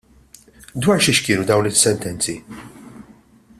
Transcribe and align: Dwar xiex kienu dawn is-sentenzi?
Dwar 0.81 0.99
xiex 1.03 1.19
kienu 1.25 1.43
dawn 1.47 1.69
is-sentenzi? 1.69 2.35